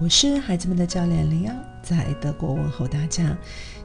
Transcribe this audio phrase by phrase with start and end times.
[0.00, 3.38] 我是孩子们的教练林阳，在德国问候大家。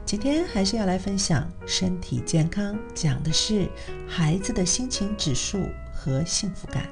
[0.04, 3.68] 今天还是要来分享身体健康，讲的是
[4.08, 5.62] 孩子的心情指数
[5.94, 6.88] 和幸福感。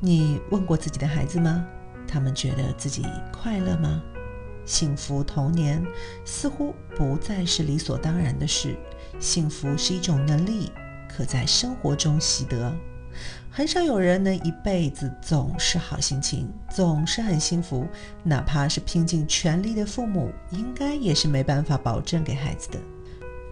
[0.00, 1.64] 你问过自己的孩子吗？
[2.06, 4.02] 他们觉得自己快乐吗？
[4.64, 5.80] 幸福童年
[6.24, 8.76] 似乎不再是理所当然的事。
[9.20, 10.72] 幸福是一种能力，
[11.08, 12.74] 可在生活中习得。
[13.50, 17.86] 很少有人能一辈子总是好心情，总是很幸福。
[18.22, 22.78] 哪怕是拼尽全力的父母，应该也是没办法保证给孩子的。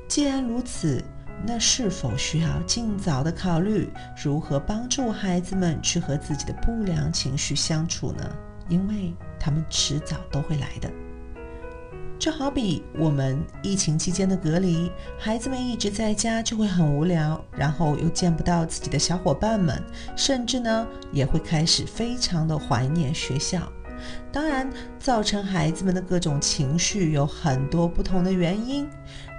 [0.09, 1.03] 既然如此，
[1.47, 3.91] 那是否需要尽早的考虑
[4.23, 8.37] 如何帮助孩子们去和自己的不良情绪相处呢？
[8.69, 10.91] 因为他们迟早都会来的。
[12.23, 19.83] 就好比我们疫情期间的隔离，孩子们一直在家就会很无聊，然后又见不到自己的小伙伴们，
[20.15, 23.61] 甚至呢也会开始非常的怀念学校。
[24.31, 28.89] 当然，造成孩子们的各种情绪有很多不同的原因。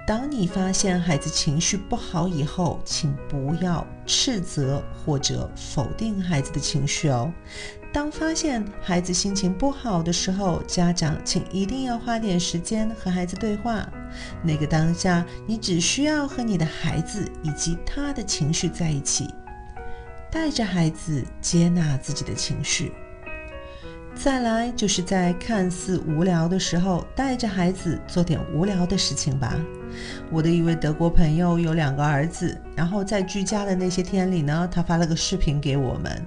[0.06, 7.32] 当你发现孩子情绪不好以后，请不要斥责或者否定孩子的情绪哦。
[7.94, 13.88] 当发现孩子心情不好的时候，家长请一定要花点时间和孩子对话。
[14.42, 19.32] 那个当下，你只需要和你的孩子以及他的情绪在一起，
[20.28, 22.90] 带着孩子接纳自己的情绪。
[24.12, 29.54] 再来，就是在看似无聊的时候，带着孩子做点无聊的事情吧。
[30.32, 36.20] 我的一位德国朋友有两个儿子，然后在居家的那些天里呢，他发了个视频给我们。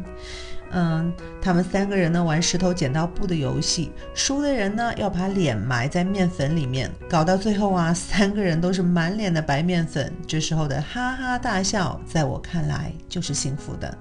[0.72, 10.14] 嗯，他们三个人呢玩石头剪刀布的游戏，输的人呢要把脸埋在面粉里面，搞到最后啊，三个人都是满脸的白面粉。
[10.28, 13.98] 这时候的哈哈大笑，在我看来就是幸福的。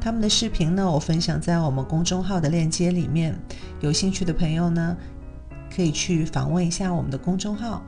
[0.00, 3.34] 他们的视频呢，我分享在我们公众号的链接里面，
[3.80, 4.96] 有兴趣的朋友呢，
[5.74, 7.82] 可以去访问一下我们的公众号。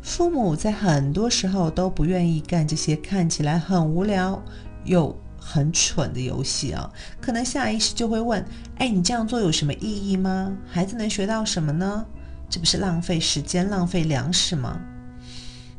[0.00, 4.42] 父母在很多时候都不愿意干这些看起来很无聊
[4.84, 6.90] 又很蠢的游戏啊，
[7.20, 8.44] 可能下意识就会问：
[8.76, 10.56] 哎，你这样做有什么意义吗？
[10.66, 12.04] 孩子能学到什么呢？
[12.50, 14.80] 这不是浪费时间、浪费粮食吗？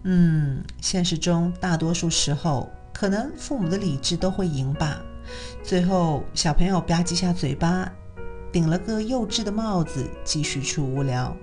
[0.03, 2.71] 嗯，现实中大多数时候。
[2.91, 5.01] 可能父母的理智都会赢吧，
[5.63, 7.89] 最后小朋友吧唧下嘴巴，
[8.51, 11.33] 顶了个幼稚的帽子，继续去无聊。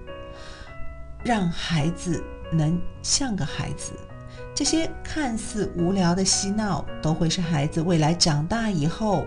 [1.25, 2.22] 让孩子
[2.53, 3.93] 能像个孩子，
[4.56, 9.27] 这些看似无聊的嬉闹，都会是孩子未来长大以后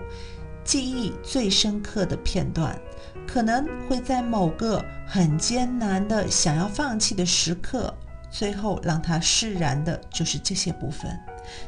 [0.63, 2.75] 记忆最深刻的片段。
[3.27, 7.93] 可能会在某个很艰难的想要放弃的时刻，
[8.31, 11.15] 最后让他释然的就是这些部分。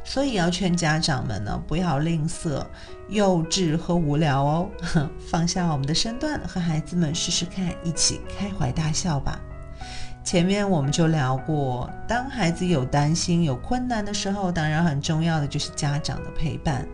[0.03, 2.65] 所以要劝家长们呢，不要吝啬
[3.09, 4.69] 幼稚和无聊哦，
[5.29, 9.39] 放下我们的身段，和孩子们试试看，一起开怀大笑吧。
[10.23, 16.87] 前面我们就聊过，当孩子有担心、有困难的时候，当然很重要的就是家长的陪伴。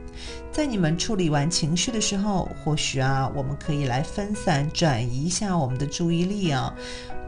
[0.51, 6.73] 在你们处理完情绪的时候，或许啊，我们可以来分散、转移一下我们的注意力啊，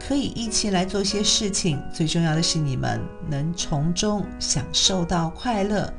[0.00, 1.80] 可以一起来做些事情。
[1.92, 5.92] 最重要的是，你们能从中享受到快乐。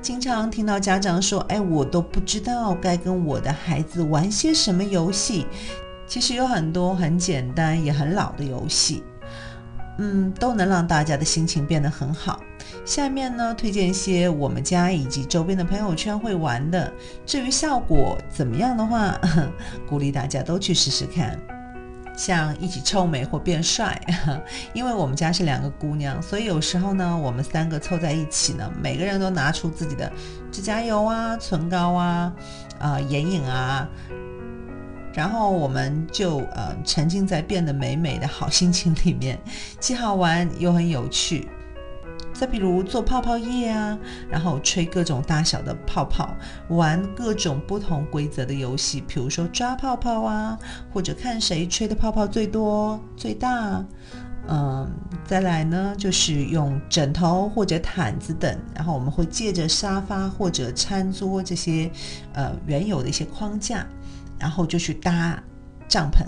[0.00, 5.46] 经常听到家长说：“哎，我都不知道该跟我的孩子玩些什么游戏。”
[6.06, 9.02] 其实有很多很简单也很老的游戏。
[9.98, 12.40] 嗯，都能让大家的心情变得很好。
[12.84, 16.92] 下面呢，推荐一些我们家以及周边的朋友圈会玩的。
[17.24, 19.18] 至于效果怎么样的话，
[19.88, 21.38] 鼓励大家都去试试看。
[22.16, 24.00] 像一起臭美或变帅，
[24.72, 30.10] 因为我们家是两个姑娘，所以有时候呢，我们三个凑在一起呢，每个人都拿出自己的
[30.50, 32.32] 指甲油啊、唇膏啊、
[32.78, 33.86] 啊眼影啊。
[35.16, 39.38] 然后我们就呃沉浸在变得美美的好心情里面，
[39.80, 41.48] 既好玩又很有趣。
[42.34, 46.28] 再比如做泡泡液啊，然后吹各种大小的泡泡，
[46.68, 50.58] 玩各种不同规则的游戏，比如说抓泡泡啊，
[50.92, 53.82] 或者看谁吹的泡泡最多最大。
[54.48, 54.88] 嗯，
[55.24, 61.90] 再来呢，就是用枕头或者毯子等，然后我们会借着沙发或者餐桌这些
[62.34, 63.84] 呃原有的一些框架。
[64.38, 65.42] 然后就去搭
[65.88, 66.24] 帐篷，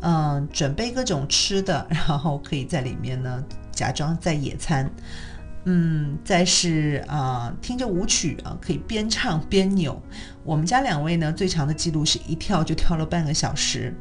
[0.00, 4.90] 嗯，准备各种吃的， 然后可以在里面呢假装在野餐，
[5.64, 10.00] 嗯，再是啊听着舞曲啊，可以边唱边扭。
[10.44, 13.94] 我们家两位呢最长的记录是一跳就跳了半个小时。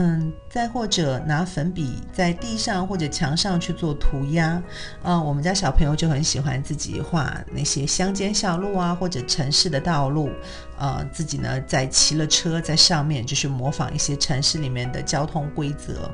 [0.00, 4.62] 嗯，再或者拿粉笔在地上或者墙上去做涂鸦，
[5.02, 10.30] 嗯，我们家小朋友就很喜欢自己画那些乡间小路啊，或者城市的道路，
[10.78, 16.08] 呃，自己呢在骑了车在上面，就是模仿一些城市里面的交通规则，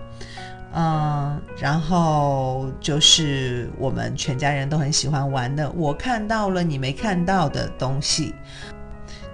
[0.72, 8.34] 嗯，然后就是我们全家人都很喜欢玩的，我看到了你没看到的东西，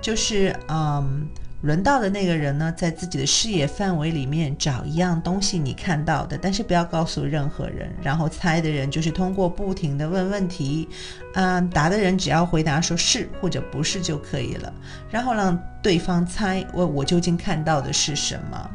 [0.01, 1.29] 就是嗯。
[1.63, 7.93] 轮到的那个人呢，在自己的视野范围里面找一样东西你看到的，但是不要告诉任何人。
[8.03, 10.89] 然后猜的人就是通过不停的问问题，
[11.35, 14.73] 嗯，答的人只要回答说是或者不是就可以了。
[15.11, 18.71] 然后让对方猜我我究竟看到的是什么。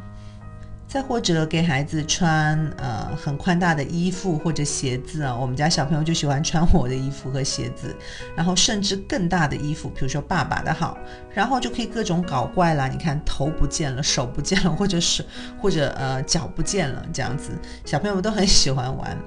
[0.96, 7.94] 再或者给孩子穿呃很宽大的衣服或者鞋子啊，我们家小朋友就喜欢穿我的衣服和鞋子，
[8.34, 10.96] 然后甚至更大的衣服，比如说爸爸的好，
[11.34, 12.88] 然后就可以各种搞怪啦。
[12.88, 15.22] 你看头不见了，手不见了，或者是
[15.60, 17.50] 或者呃脚不见了，这样子
[17.84, 19.18] 小朋友们都很喜欢玩。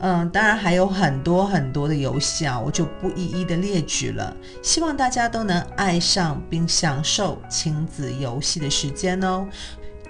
[0.00, 4.34] 嗯，当然还有很多很多的游戏啊，我就不一一的列举了。
[4.62, 9.46] 希望大家都能爱上并享受亲子游戏的时间哦。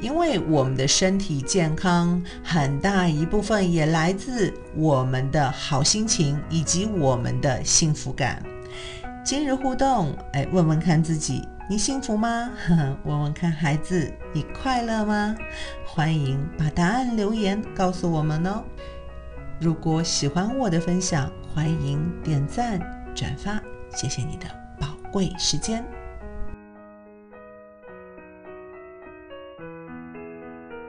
[0.01, 8.43] 因为我们的身体健康很大一部分也来自我们的好心情以及我们的幸福感。
[9.25, 12.51] 今日互动，哎，问问看自己，你幸福吗？
[13.05, 15.35] 问问看孩子，你快乐吗？
[15.87, 18.63] 欢迎把答案留言告诉我们哦。
[19.61, 22.81] 如果喜欢我的分享，欢迎点赞
[23.15, 23.63] 转发，
[23.95, 24.47] 谢谢你的
[24.79, 25.85] 宝贵时间。